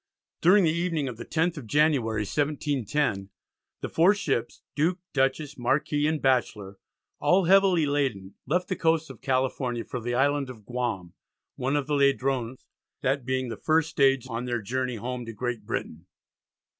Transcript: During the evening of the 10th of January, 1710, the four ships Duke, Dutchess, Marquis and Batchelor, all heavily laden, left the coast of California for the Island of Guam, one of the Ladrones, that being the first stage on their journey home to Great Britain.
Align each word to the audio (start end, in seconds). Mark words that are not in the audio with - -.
During 0.41 0.63
the 0.63 0.71
evening 0.73 1.07
of 1.07 1.17
the 1.17 1.25
10th 1.25 1.57
of 1.57 1.67
January, 1.67 2.21
1710, 2.23 3.29
the 3.81 3.87
four 3.87 4.15
ships 4.15 4.63
Duke, 4.73 4.97
Dutchess, 5.13 5.59
Marquis 5.59 6.07
and 6.07 6.19
Batchelor, 6.19 6.79
all 7.19 7.45
heavily 7.45 7.85
laden, 7.85 8.33
left 8.47 8.67
the 8.67 8.75
coast 8.75 9.11
of 9.11 9.21
California 9.21 9.83
for 9.85 10.01
the 10.01 10.15
Island 10.15 10.49
of 10.49 10.65
Guam, 10.65 11.13
one 11.55 11.75
of 11.75 11.85
the 11.85 11.93
Ladrones, 11.93 12.65
that 13.01 13.25
being 13.25 13.49
the 13.49 13.57
first 13.57 13.91
stage 13.91 14.25
on 14.27 14.45
their 14.45 14.63
journey 14.63 14.95
home 14.95 15.23
to 15.27 15.33
Great 15.33 15.67
Britain. 15.67 16.07